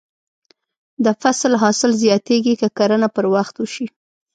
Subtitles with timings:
[1.05, 3.87] د فصل حاصل زیاتېږي که کرنه پر وخت وشي.